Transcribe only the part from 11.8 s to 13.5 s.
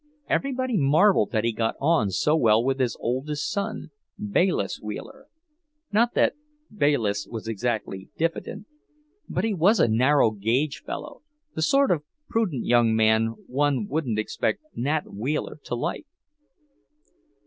of prudent young man